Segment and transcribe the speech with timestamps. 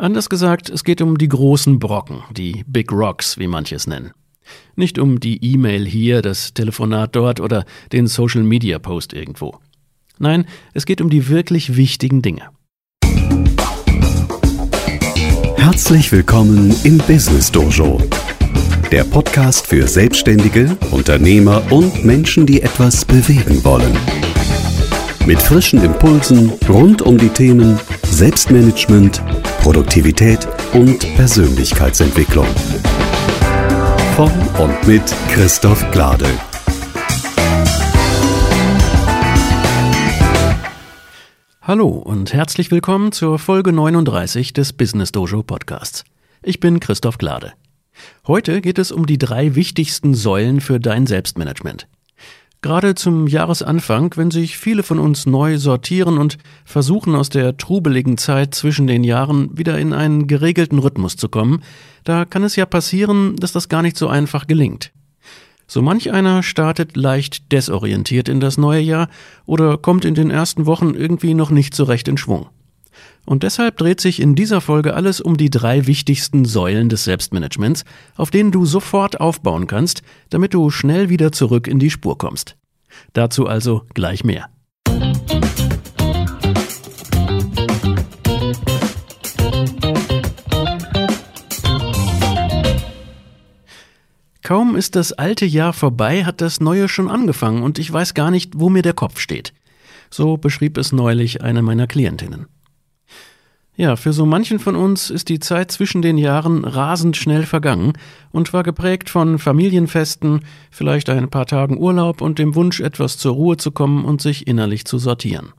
[0.00, 4.12] Anders gesagt, es geht um die großen Brocken, die Big Rocks, wie manche es nennen.
[4.76, 9.58] Nicht um die E-Mail hier, das Telefonat dort oder den Social-Media-Post irgendwo.
[10.20, 12.42] Nein, es geht um die wirklich wichtigen Dinge.
[15.56, 18.00] Herzlich willkommen im Business Dojo,
[18.92, 23.98] der Podcast für Selbstständige, Unternehmer und Menschen, die etwas bewegen wollen.
[25.28, 29.22] Mit frischen Impulsen rund um die Themen Selbstmanagement,
[29.60, 32.46] Produktivität und Persönlichkeitsentwicklung.
[34.16, 36.24] Von und mit Christoph Glade.
[41.60, 46.04] Hallo und herzlich willkommen zur Folge 39 des Business Dojo Podcasts.
[46.42, 47.52] Ich bin Christoph Glade.
[48.26, 51.86] Heute geht es um die drei wichtigsten Säulen für dein Selbstmanagement.
[52.60, 58.18] Gerade zum Jahresanfang, wenn sich viele von uns neu sortieren und versuchen aus der trubeligen
[58.18, 61.62] Zeit zwischen den Jahren wieder in einen geregelten Rhythmus zu kommen,
[62.02, 64.92] da kann es ja passieren, dass das gar nicht so einfach gelingt.
[65.68, 69.08] So manch einer startet leicht desorientiert in das neue Jahr
[69.46, 72.48] oder kommt in den ersten Wochen irgendwie noch nicht so recht in Schwung.
[73.24, 77.84] Und deshalb dreht sich in dieser Folge alles um die drei wichtigsten Säulen des Selbstmanagements,
[78.16, 82.56] auf denen du sofort aufbauen kannst, damit du schnell wieder zurück in die Spur kommst.
[83.12, 84.48] Dazu also gleich mehr.
[94.48, 98.30] Kaum ist das alte Jahr vorbei, hat das neue schon angefangen und ich weiß gar
[98.30, 99.52] nicht, wo mir der Kopf steht.
[100.08, 102.46] So beschrieb es neulich eine meiner Klientinnen.
[103.80, 107.92] Ja, für so manchen von uns ist die Zeit zwischen den Jahren rasend schnell vergangen
[108.32, 110.40] und war geprägt von Familienfesten,
[110.72, 114.48] vielleicht ein paar Tagen Urlaub und dem Wunsch, etwas zur Ruhe zu kommen und sich
[114.48, 115.52] innerlich zu sortieren.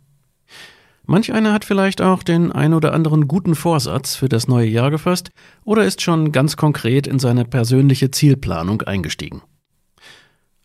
[1.05, 4.91] Manch einer hat vielleicht auch den ein oder anderen guten Vorsatz für das neue Jahr
[4.91, 5.29] gefasst
[5.63, 9.43] oder ist schon ganz konkret in seine persönliche Zielplanung eingestiegen.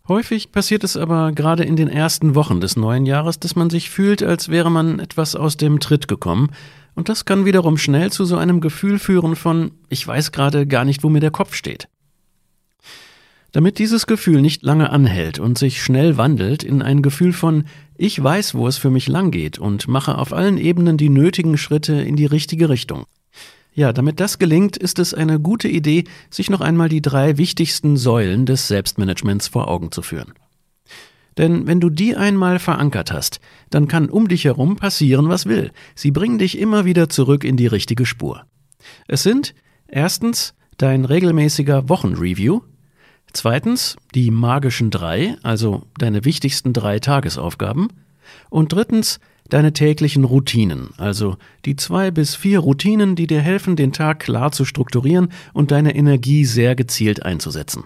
[0.08, 3.90] Häufig passiert es aber gerade in den ersten Wochen des neuen Jahres, dass man sich
[3.90, 6.50] fühlt, als wäre man etwas aus dem Tritt gekommen
[6.94, 10.84] und das kann wiederum schnell zu so einem Gefühl führen von, ich weiß gerade gar
[10.84, 11.88] nicht, wo mir der Kopf steht.
[13.52, 17.64] Damit dieses Gefühl nicht lange anhält und sich schnell wandelt in ein Gefühl von,
[17.96, 21.56] ich weiß, wo es für mich lang geht und mache auf allen Ebenen die nötigen
[21.56, 23.04] Schritte in die richtige Richtung.
[23.72, 27.96] Ja, damit das gelingt, ist es eine gute Idee, sich noch einmal die drei wichtigsten
[27.96, 30.32] Säulen des Selbstmanagements vor Augen zu führen.
[31.38, 33.40] Denn wenn du die einmal verankert hast,
[33.70, 35.72] dann kann um dich herum passieren, was will.
[35.94, 38.44] Sie bringen dich immer wieder zurück in die richtige Spur.
[39.08, 39.54] Es sind
[39.88, 42.60] erstens dein regelmäßiger Wochenreview,
[43.32, 47.88] zweitens die magischen drei, also deine wichtigsten drei Tagesaufgaben,
[48.48, 53.92] und drittens deine täglichen Routinen, also die zwei bis vier Routinen, die dir helfen, den
[53.92, 57.84] Tag klar zu strukturieren und deine Energie sehr gezielt einzusetzen.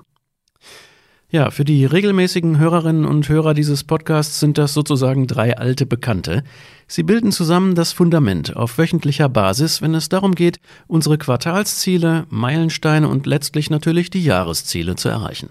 [1.30, 6.42] Ja, für die regelmäßigen Hörerinnen und Hörer dieses Podcasts sind das sozusagen drei alte Bekannte.
[6.86, 13.08] Sie bilden zusammen das Fundament auf wöchentlicher Basis, wenn es darum geht, unsere Quartalsziele, Meilensteine
[13.08, 15.50] und letztlich natürlich die Jahresziele zu erreichen.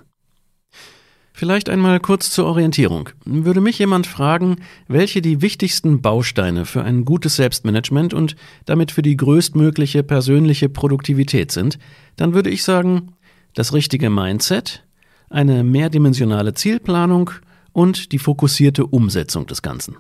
[1.32, 3.10] Vielleicht einmal kurz zur Orientierung.
[3.24, 4.56] Würde mich jemand fragen,
[4.88, 8.36] welche die wichtigsten Bausteine für ein gutes Selbstmanagement und
[8.66, 11.78] damit für die größtmögliche persönliche Produktivität sind,
[12.16, 13.14] dann würde ich sagen,
[13.54, 14.87] das richtige Mindset,
[15.30, 17.32] eine mehrdimensionale Zielplanung
[17.74, 19.98] und die fokussierte Umsetzung des Ganzen.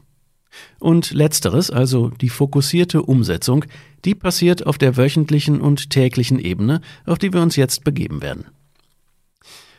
[0.79, 3.65] Und letzteres, also die fokussierte Umsetzung,
[4.05, 8.45] die passiert auf der wöchentlichen und täglichen Ebene, auf die wir uns jetzt begeben werden.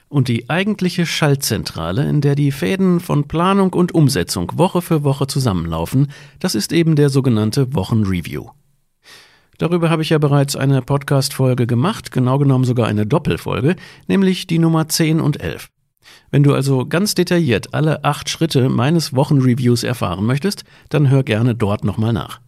[0.09, 5.27] Und die eigentliche Schaltzentrale, in der die Fäden von Planung und Umsetzung Woche für Woche
[5.27, 8.47] zusammenlaufen, das ist eben der sogenannte Wochenreview.
[9.59, 13.75] Darüber habe ich ja bereits eine Podcast-Folge gemacht, genau genommen sogar eine Doppelfolge,
[14.07, 15.69] nämlich die Nummer 10 und 11.
[16.31, 21.57] Wenn du also ganz detailliert alle acht Schritte meines Wochenreviews erfahren möchtest, dann hör gerne
[21.57, 22.41] dort nochmal nach.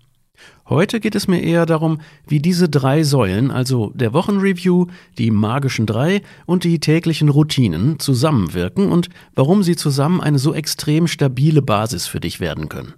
[0.68, 4.86] Heute geht es mir eher darum, wie diese drei Säulen, also der Wochenreview,
[5.18, 11.08] die magischen drei und die täglichen Routinen zusammenwirken und warum sie zusammen eine so extrem
[11.08, 12.94] stabile Basis für dich werden können.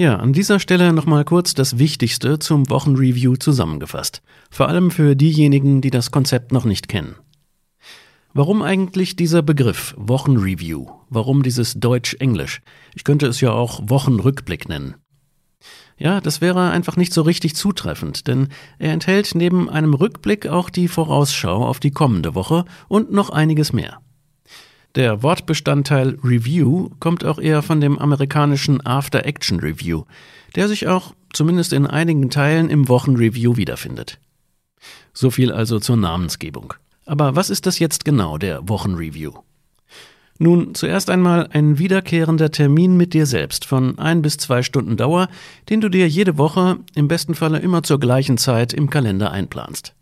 [0.00, 4.22] Ja, an dieser Stelle nochmal kurz das Wichtigste zum Wochenreview zusammengefasst.
[4.48, 7.16] Vor allem für diejenigen, die das Konzept noch nicht kennen.
[8.32, 10.86] Warum eigentlich dieser Begriff Wochenreview?
[11.08, 12.62] Warum dieses Deutsch-Englisch?
[12.94, 14.94] Ich könnte es ja auch Wochenrückblick nennen.
[15.96, 20.70] Ja, das wäre einfach nicht so richtig zutreffend, denn er enthält neben einem Rückblick auch
[20.70, 24.00] die Vorausschau auf die kommende Woche und noch einiges mehr.
[24.94, 30.04] Der Wortbestandteil Review kommt auch eher von dem amerikanischen After Action Review,
[30.56, 34.18] der sich auch zumindest in einigen Teilen im Wochenreview wiederfindet.
[35.12, 36.74] So viel also zur Namensgebung.
[37.04, 39.32] Aber was ist das jetzt genau, der Wochenreview?
[40.38, 45.28] Nun, zuerst einmal ein wiederkehrender Termin mit dir selbst von ein bis zwei Stunden Dauer,
[45.68, 49.94] den du dir jede Woche, im besten Falle immer zur gleichen Zeit im Kalender einplanst.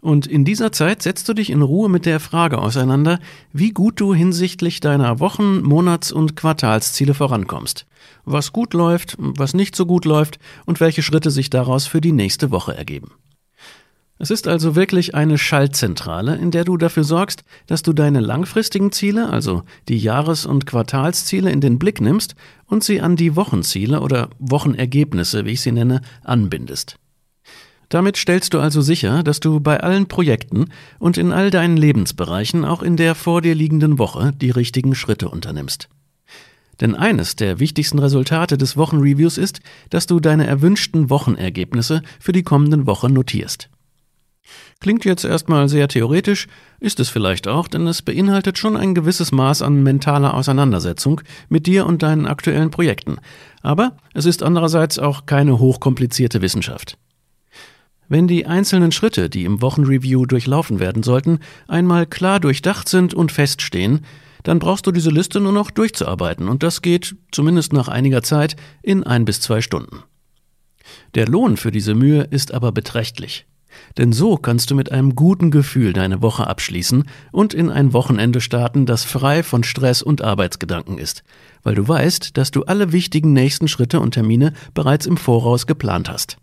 [0.00, 3.18] Und in dieser Zeit setzt du dich in Ruhe mit der Frage auseinander,
[3.52, 7.86] wie gut du hinsichtlich deiner Wochen-, Monats- und Quartalsziele vorankommst.
[8.24, 12.12] Was gut läuft, was nicht so gut läuft und welche Schritte sich daraus für die
[12.12, 13.12] nächste Woche ergeben.
[14.18, 18.90] Es ist also wirklich eine Schaltzentrale, in der du dafür sorgst, dass du deine langfristigen
[18.90, 22.34] Ziele, also die Jahres- und Quartalsziele, in den Blick nimmst
[22.66, 26.98] und sie an die Wochenziele oder Wochenergebnisse, wie ich sie nenne, anbindest.
[27.88, 32.64] Damit stellst du also sicher, dass du bei allen Projekten und in all deinen Lebensbereichen
[32.64, 35.88] auch in der vor dir liegenden Woche die richtigen Schritte unternimmst.
[36.80, 42.42] Denn eines der wichtigsten Resultate des Wochenreviews ist, dass du deine erwünschten Wochenergebnisse für die
[42.42, 43.70] kommenden Woche notierst.
[44.80, 46.48] Klingt jetzt erstmal sehr theoretisch,
[46.80, 51.66] ist es vielleicht auch, denn es beinhaltet schon ein gewisses Maß an mentaler Auseinandersetzung mit
[51.66, 53.16] dir und deinen aktuellen Projekten.
[53.62, 56.98] Aber es ist andererseits auch keine hochkomplizierte Wissenschaft.
[58.08, 63.32] Wenn die einzelnen Schritte, die im Wochenreview durchlaufen werden sollten, einmal klar durchdacht sind und
[63.32, 64.00] feststehen,
[64.44, 68.54] dann brauchst du diese Liste nur noch durchzuarbeiten und das geht, zumindest nach einiger Zeit,
[68.80, 70.04] in ein bis zwei Stunden.
[71.16, 73.46] Der Lohn für diese Mühe ist aber beträchtlich.
[73.98, 78.40] Denn so kannst du mit einem guten Gefühl deine Woche abschließen und in ein Wochenende
[78.40, 81.24] starten, das frei von Stress und Arbeitsgedanken ist,
[81.64, 86.08] weil du weißt, dass du alle wichtigen nächsten Schritte und Termine bereits im Voraus geplant
[86.08, 86.38] hast.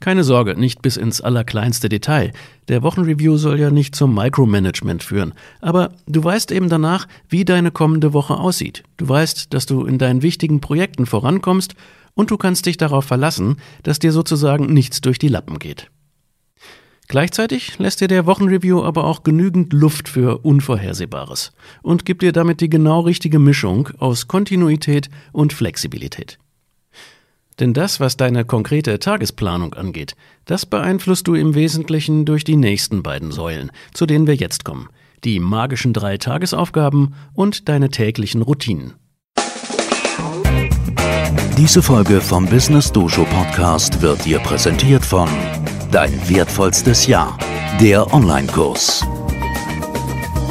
[0.00, 2.32] Keine Sorge, nicht bis ins allerkleinste Detail.
[2.68, 5.34] Der Wochenreview soll ja nicht zum Micromanagement führen.
[5.60, 8.84] Aber du weißt eben danach, wie deine kommende Woche aussieht.
[8.96, 11.74] Du weißt, dass du in deinen wichtigen Projekten vorankommst
[12.14, 15.90] und du kannst dich darauf verlassen, dass dir sozusagen nichts durch die Lappen geht.
[17.08, 21.52] Gleichzeitig lässt dir der Wochenreview aber auch genügend Luft für Unvorhersehbares
[21.82, 26.38] und gibt dir damit die genau richtige Mischung aus Kontinuität und Flexibilität.
[27.60, 30.14] Denn das, was deine konkrete Tagesplanung angeht,
[30.44, 34.88] das beeinflusst du im Wesentlichen durch die nächsten beiden Säulen, zu denen wir jetzt kommen.
[35.24, 38.94] Die magischen drei Tagesaufgaben und deine täglichen Routinen.
[41.56, 45.28] Diese Folge vom Business Dojo Podcast wird dir präsentiert von
[45.90, 47.36] Dein wertvollstes Jahr,
[47.80, 49.04] der Online-Kurs.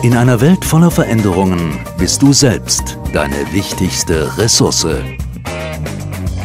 [0.03, 4.85] In einer Welt voller Veränderungen bist du selbst deine wichtigste Ressource.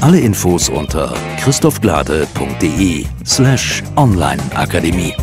[0.02, 5.14] Alle Infos unter christophglade.de slash onlineakademie.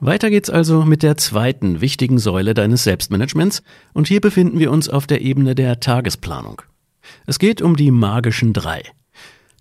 [0.00, 3.62] Weiter geht's also mit der zweiten wichtigen Säule deines Selbstmanagements
[3.92, 6.62] und hier befinden wir uns auf der Ebene der Tagesplanung.
[7.26, 8.84] Es geht um die magischen drei.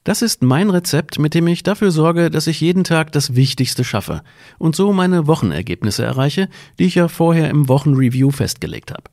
[0.05, 3.83] Das ist mein Rezept, mit dem ich dafür sorge, dass ich jeden Tag das Wichtigste
[3.83, 4.21] schaffe
[4.57, 6.47] und so meine Wochenergebnisse erreiche,
[6.79, 9.03] die ich ja vorher im Wochenreview festgelegt habe.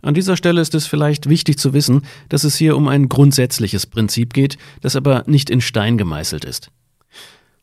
[0.00, 3.86] An dieser Stelle ist es vielleicht wichtig zu wissen, dass es hier um ein grundsätzliches
[3.86, 6.70] Prinzip geht, das aber nicht in Stein gemeißelt ist.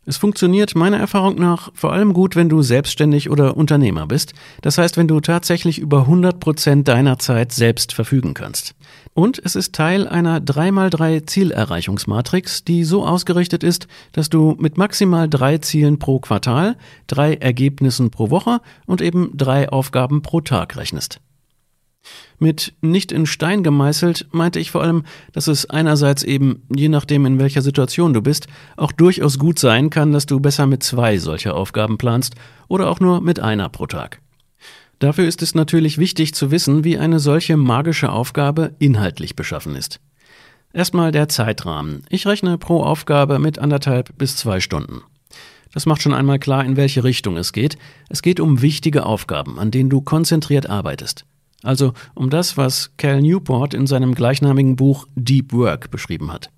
[0.08, 4.34] Es funktioniert meiner Erfahrung nach vor allem gut, wenn du selbstständig oder Unternehmer bist.
[4.62, 8.76] Das heißt, wenn du tatsächlich über 100 Prozent deiner Zeit selbst verfügen kannst.
[9.16, 15.28] Und es ist Teil einer 3x3 Zielerreichungsmatrix, die so ausgerichtet ist, dass du mit maximal
[15.28, 16.78] drei Zielen pro Quartal,
[17.08, 21.20] drei Ergebnissen pro Woche und eben drei Aufgaben pro Tag rechnest.
[22.38, 27.26] Mit nicht in Stein gemeißelt meinte ich vor allem, dass es einerseits eben, je nachdem
[27.26, 28.48] in welcher Situation du bist,
[28.78, 32.36] auch durchaus gut sein kann, dass du besser mit zwei solcher Aufgaben planst
[32.68, 34.20] oder auch nur mit einer pro Tag.
[35.00, 40.00] Dafür ist es natürlich wichtig zu wissen, wie eine solche magische Aufgabe inhaltlich beschaffen ist.
[40.74, 42.04] Erstmal der Zeitrahmen.
[42.10, 45.04] Ich rechne pro Aufgabe mit anderthalb bis zwei Stunden.
[45.74, 47.78] Das macht schon einmal klar, in welche Richtung es geht.
[48.10, 51.26] Es geht um wichtige Aufgaben, an denen du konzentriert arbeitest.
[51.66, 56.50] Also um das, was Cal Newport in seinem gleichnamigen Buch Deep Work beschrieben hat.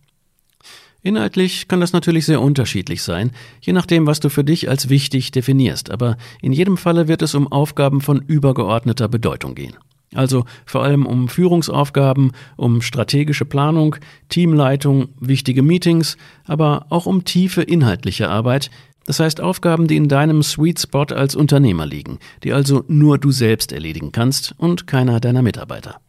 [1.02, 5.32] Inhaltlich kann das natürlich sehr unterschiedlich sein, je nachdem, was du für dich als wichtig
[5.32, 9.76] definierst, aber in jedem Falle wird es um Aufgaben von übergeordneter Bedeutung gehen.
[10.14, 13.98] Also vor allem um Führungsaufgaben, um strategische Planung,
[14.30, 18.70] Teamleitung, wichtige Meetings, aber auch um tiefe inhaltliche Arbeit,
[19.08, 23.32] das heißt Aufgaben, die in deinem Sweet Spot als Unternehmer liegen, die also nur du
[23.32, 26.00] selbst erledigen kannst und keiner deiner Mitarbeiter.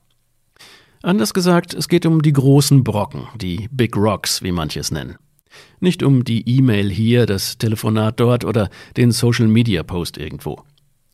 [1.03, 5.15] Anders gesagt, es geht um die großen Brocken, die Big Rocks, wie manche es nennen.
[5.79, 10.65] Nicht um die E-Mail hier, das Telefonat dort oder den Social Media Post irgendwo.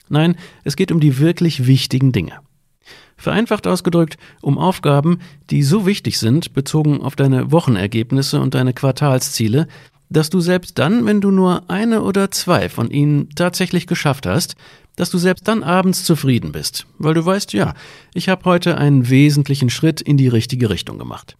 [0.08, 2.40] Nein, es geht um die wirklich wichtigen Dinge.
[3.16, 5.18] Vereinfacht ausgedrückt, um Aufgaben,
[5.50, 9.68] die so wichtig sind, bezogen auf deine Wochenergebnisse und deine Quartalsziele,
[10.08, 14.56] dass du selbst dann, wenn du nur eine oder zwei von ihnen tatsächlich geschafft hast,
[14.96, 17.74] dass du selbst dann abends zufrieden bist, weil du weißt, ja,
[18.12, 21.36] ich habe heute einen wesentlichen Schritt in die richtige Richtung gemacht.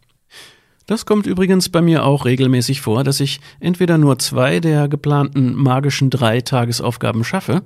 [0.87, 5.55] Das kommt übrigens bei mir auch regelmäßig vor, dass ich entweder nur zwei der geplanten
[5.55, 7.63] magischen drei Tagesaufgaben schaffe,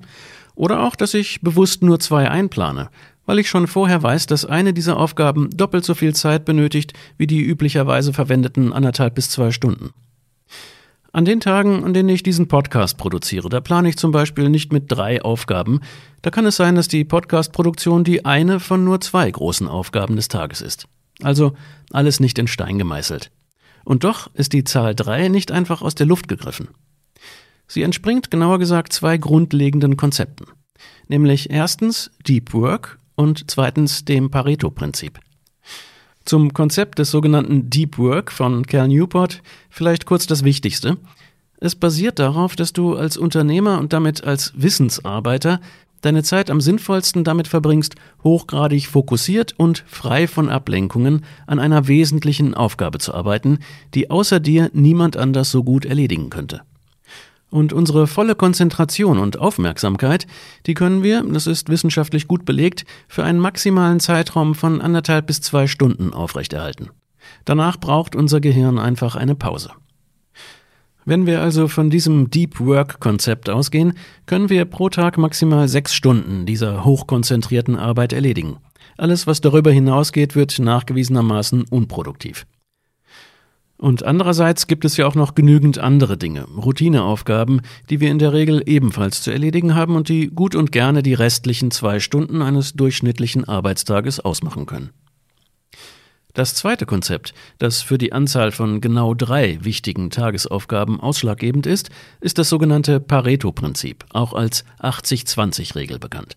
[0.55, 2.91] oder auch, dass ich bewusst nur zwei einplane,
[3.27, 7.29] weil ich schon vorher weiß, dass eine dieser Aufgaben doppelt so viel Zeit benötigt wie
[7.29, 9.91] die üblicherweise verwendeten anderthalb bis zwei Stunden.
[11.11, 14.73] An den Tagen, an denen ich diesen Podcast produziere, da plane ich zum Beispiel nicht
[14.73, 15.81] mit drei Aufgaben.
[16.21, 20.29] Da kann es sein, dass die Podcast-Produktion die eine von nur zwei großen Aufgaben des
[20.29, 20.87] Tages ist.
[21.23, 21.55] Also
[21.91, 23.31] alles nicht in Stein gemeißelt.
[23.85, 26.69] Und doch ist die Zahl drei nicht einfach aus der Luft gegriffen.
[27.67, 30.47] Sie entspringt genauer gesagt zwei grundlegenden Konzepten.
[31.09, 35.19] Nämlich erstens Deep Work und zweitens dem Pareto-Prinzip.
[36.29, 40.99] Zum Konzept des sogenannten Deep Work von Cal Newport vielleicht kurz das Wichtigste.
[41.59, 45.59] Es basiert darauf, dass du als Unternehmer und damit als Wissensarbeiter
[46.03, 47.95] deine Zeit am sinnvollsten damit verbringst,
[48.25, 53.61] hochgradig fokussiert und frei von Ablenkungen an einer wesentlichen Aufgabe zu arbeiten,
[53.95, 56.61] die außer dir niemand anders so gut erledigen könnte.
[57.51, 60.27] Und unsere volle Konzentration und Aufmerksamkeit,
[60.67, 65.41] die können wir, das ist wissenschaftlich gut belegt, für einen maximalen Zeitraum von anderthalb bis
[65.41, 66.91] zwei Stunden aufrechterhalten.
[67.45, 69.71] Danach braucht unser Gehirn einfach eine Pause.
[71.07, 73.95] Wenn wir also von diesem Deep Work Konzept ausgehen,
[74.27, 78.59] können wir pro Tag maximal sechs Stunden dieser hochkonzentrierten Arbeit erledigen.
[78.99, 82.45] Alles, was darüber hinausgeht, wird nachgewiesenermaßen unproduktiv.
[83.79, 88.33] Und andererseits gibt es ja auch noch genügend andere Dinge, Routineaufgaben, die wir in der
[88.33, 92.73] Regel ebenfalls zu erledigen haben und die gut und gerne die restlichen zwei Stunden eines
[92.73, 94.91] durchschnittlichen Arbeitstages ausmachen können.
[96.35, 102.39] Das zweite Konzept, das für die Anzahl von genau drei wichtigen Tagesaufgaben ausschlaggebend ist, ist
[102.39, 106.37] das sogenannte Pareto-Prinzip, auch als 80-20-Regel bekannt.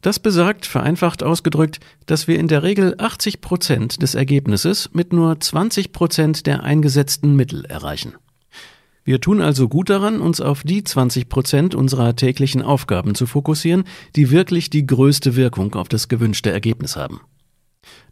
[0.00, 5.38] Das besagt, vereinfacht ausgedrückt, dass wir in der Regel 80 Prozent des Ergebnisses mit nur
[5.38, 8.14] 20 Prozent der eingesetzten Mittel erreichen.
[9.04, 13.84] Wir tun also gut daran, uns auf die 20 Prozent unserer täglichen Aufgaben zu fokussieren,
[14.14, 17.20] die wirklich die größte Wirkung auf das gewünschte Ergebnis haben.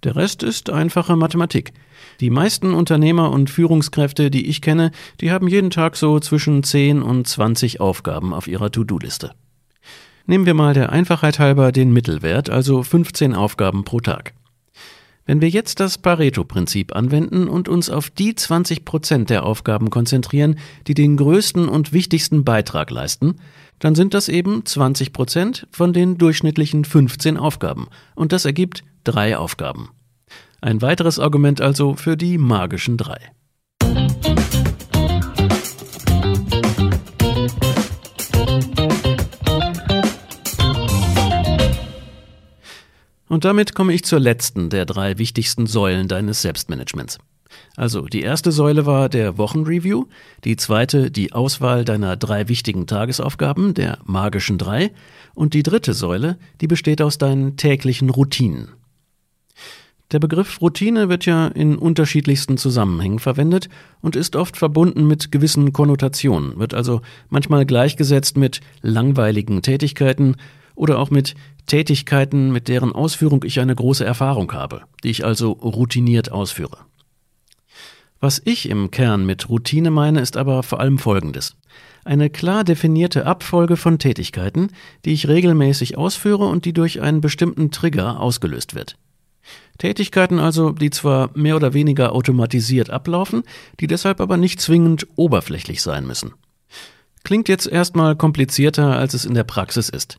[0.03, 1.73] Der Rest ist einfache Mathematik.
[2.21, 7.03] Die meisten Unternehmer und Führungskräfte, die ich kenne, die haben jeden Tag so zwischen 10
[7.03, 9.35] und 20 Aufgaben auf ihrer To-Do-Liste.
[10.29, 14.35] Nehmen wir mal der Einfachheit halber den Mittelwert, also 15 Aufgaben pro Tag.
[15.25, 20.59] Wenn wir jetzt das Pareto-Prinzip anwenden und uns auf die 20 Prozent der Aufgaben konzentrieren,
[20.87, 23.37] die den größten und wichtigsten Beitrag leisten,
[23.79, 27.89] dann sind das eben 20 Prozent von den durchschnittlichen 15 Aufgaben.
[28.15, 29.89] Und das ergibt drei Aufgaben.
[30.61, 33.33] Ein weiteres Argument also für die magischen drei.
[43.29, 47.19] Und damit komme ich zur letzten der drei wichtigsten Säulen deines Selbstmanagements.
[47.77, 50.07] Also die erste Säule war der Wochenreview,
[50.45, 54.91] die zweite die Auswahl deiner drei wichtigen Tagesaufgaben, der magischen drei,
[55.35, 58.71] und die dritte Säule, die besteht aus deinen täglichen Routinen.
[60.11, 63.69] Der Begriff Routine wird ja in unterschiedlichsten Zusammenhängen verwendet
[64.01, 70.37] und ist oft verbunden mit gewissen Konnotationen, wird also manchmal gleichgesetzt mit langweiligen Tätigkeiten
[70.79, 71.35] oder auch mit
[71.67, 76.79] Tätigkeiten, mit deren Ausführung ich eine große Erfahrung habe, die ich also routiniert ausführe.
[78.21, 81.57] Was ich im Kern mit Routine meine, ist aber vor allem Folgendes.
[82.05, 84.69] Eine klar definierte Abfolge von Tätigkeiten,
[85.05, 88.97] die ich regelmäßig ausführe und die durch einen bestimmten Trigger ausgelöst wird.
[89.79, 93.43] Tätigkeiten also, die zwar mehr oder weniger automatisiert ablaufen,
[93.79, 96.33] die deshalb aber nicht zwingend oberflächlich sein müssen.
[97.25, 100.19] Klingt jetzt erstmal komplizierter, als es in der Praxis ist.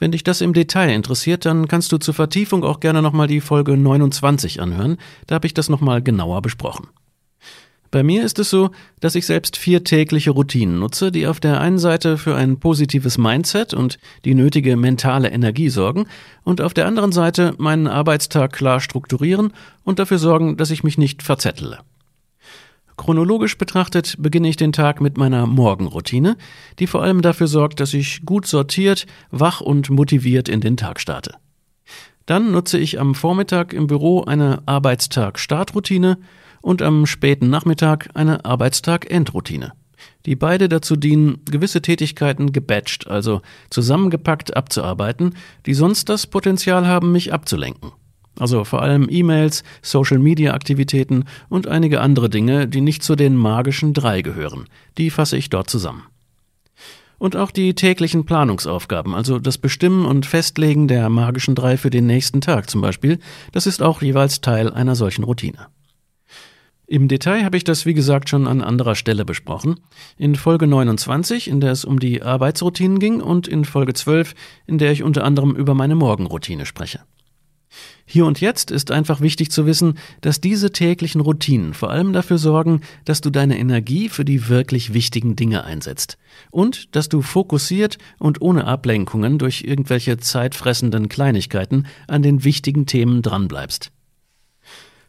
[0.00, 3.42] Wenn dich das im Detail interessiert, dann kannst du zur Vertiefung auch gerne nochmal die
[3.42, 6.88] Folge 29 anhören, da habe ich das nochmal genauer besprochen.
[7.90, 11.60] Bei mir ist es so, dass ich selbst vier tägliche Routinen nutze, die auf der
[11.60, 16.06] einen Seite für ein positives Mindset und die nötige mentale Energie sorgen
[16.44, 19.52] und auf der anderen Seite meinen Arbeitstag klar strukturieren
[19.84, 21.80] und dafür sorgen, dass ich mich nicht verzettele.
[23.00, 26.36] Chronologisch betrachtet beginne ich den Tag mit meiner Morgenroutine,
[26.78, 31.00] die vor allem dafür sorgt, dass ich gut sortiert, wach und motiviert in den Tag
[31.00, 31.36] starte.
[32.26, 36.18] Dann nutze ich am Vormittag im Büro eine Arbeitstag-Startroutine
[36.60, 39.72] und am späten Nachmittag eine Arbeitstag-Endroutine.
[40.26, 43.40] die beide dazu dienen, gewisse Tätigkeiten gebatcht, also
[43.70, 47.92] zusammengepackt abzuarbeiten, die sonst das Potenzial haben, mich abzulenken.
[48.38, 54.22] Also vor allem E-Mails, Social-Media-Aktivitäten und einige andere Dinge, die nicht zu den magischen drei
[54.22, 54.66] gehören.
[54.98, 56.04] Die fasse ich dort zusammen.
[57.18, 62.06] Und auch die täglichen Planungsaufgaben, also das Bestimmen und Festlegen der magischen drei für den
[62.06, 63.18] nächsten Tag zum Beispiel,
[63.52, 65.66] das ist auch jeweils Teil einer solchen Routine.
[66.86, 69.78] Im Detail habe ich das, wie gesagt, schon an anderer Stelle besprochen.
[70.16, 74.34] In Folge 29, in der es um die Arbeitsroutinen ging, und in Folge 12,
[74.66, 77.00] in der ich unter anderem über meine Morgenroutine spreche.
[78.04, 82.38] Hier und jetzt ist einfach wichtig zu wissen, dass diese täglichen Routinen vor allem dafür
[82.38, 86.18] sorgen, dass du deine Energie für die wirklich wichtigen Dinge einsetzt
[86.50, 93.22] und dass du fokussiert und ohne Ablenkungen durch irgendwelche zeitfressenden Kleinigkeiten an den wichtigen Themen
[93.22, 93.92] dranbleibst.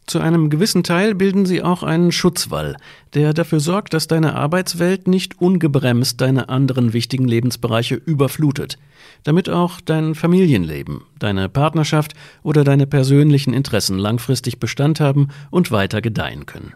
[0.06, 2.76] Zu einem gewissen Teil bilden sie auch einen Schutzwall,
[3.14, 8.78] der dafür sorgt, dass deine Arbeitswelt nicht ungebremst deine anderen wichtigen Lebensbereiche überflutet,
[9.22, 16.02] damit auch dein Familienleben, deine Partnerschaft oder deine persönlichen Interessen langfristig Bestand haben und weiter
[16.02, 16.74] gedeihen können.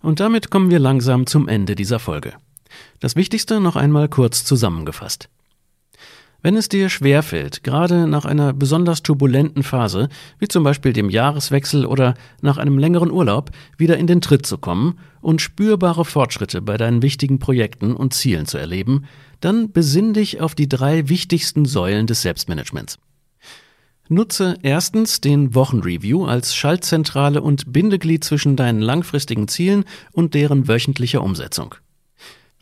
[0.00, 2.34] Und damit kommen wir langsam zum Ende dieser Folge.
[3.00, 5.28] Das Wichtigste noch einmal kurz zusammengefasst.
[6.44, 10.08] Wenn es dir schwerfällt, gerade nach einer besonders turbulenten Phase,
[10.40, 14.58] wie zum Beispiel dem Jahreswechsel oder nach einem längeren Urlaub, wieder in den Tritt zu
[14.58, 19.04] kommen und spürbare Fortschritte bei deinen wichtigen Projekten und Zielen zu erleben,
[19.38, 22.98] dann besinn dich auf die drei wichtigsten Säulen des Selbstmanagements.
[24.08, 31.22] Nutze erstens den Wochenreview als Schaltzentrale und Bindeglied zwischen deinen langfristigen Zielen und deren wöchentlicher
[31.22, 31.76] Umsetzung.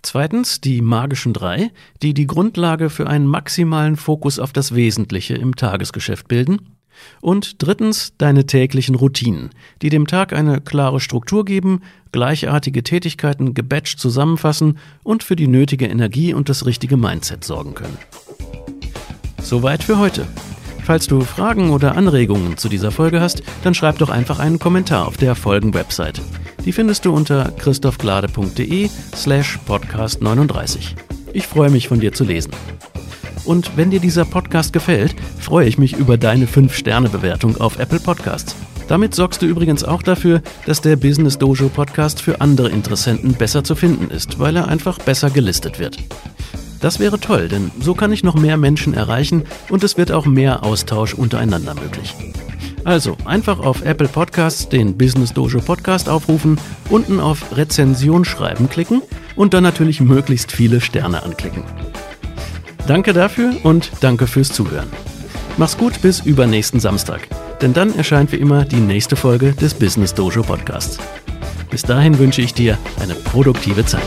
[0.03, 1.71] Zweitens die magischen drei,
[2.03, 6.59] die die Grundlage für einen maximalen Fokus auf das Wesentliche im Tagesgeschäft bilden.
[7.21, 11.81] Und drittens deine täglichen Routinen, die dem Tag eine klare Struktur geben,
[12.13, 17.97] gleichartige Tätigkeiten gebatcht zusammenfassen und für die nötige Energie und das richtige Mindset sorgen können.
[19.43, 20.27] Soweit für heute.
[20.85, 25.07] Falls du Fragen oder Anregungen zu dieser Folge hast, dann schreib doch einfach einen Kommentar
[25.07, 26.21] auf der Folgen-Website.
[26.65, 30.97] Die findest du unter christophglade.de slash podcast 39.
[31.33, 32.53] Ich freue mich von dir zu lesen.
[33.45, 38.55] Und wenn dir dieser Podcast gefällt, freue ich mich über deine 5-Sterne-Bewertung auf Apple Podcasts.
[38.89, 43.63] Damit sorgst du übrigens auch dafür, dass der Business Dojo Podcast für andere Interessenten besser
[43.63, 45.99] zu finden ist, weil er einfach besser gelistet wird.
[46.81, 50.27] Das wäre toll, denn so kann ich noch mehr Menschen erreichen und es wird auch
[50.27, 52.15] mehr Austausch untereinander möglich.
[52.85, 59.03] Also einfach auf Apple Podcasts den Business Dojo Podcast aufrufen, unten auf Rezension schreiben klicken
[59.37, 61.63] und dann natürlich möglichst viele Sterne anklicken.
[62.87, 64.89] Danke dafür und danke fürs Zuhören.
[65.59, 67.29] Mach's gut bis übernächsten Samstag,
[67.61, 70.99] denn dann erscheint wie immer die nächste Folge des Business Dojo Podcasts.
[71.71, 74.03] Bis dahin wünsche ich dir eine produktive Zeit.